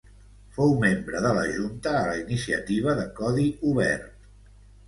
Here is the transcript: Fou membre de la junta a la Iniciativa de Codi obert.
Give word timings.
Fou 0.53 0.71
membre 0.83 1.21
de 1.25 1.33
la 1.39 1.43
junta 1.57 1.93
a 1.99 2.01
la 2.07 2.17
Iniciativa 2.23 2.97
de 3.01 3.07
Codi 3.21 3.47
obert. 3.75 4.29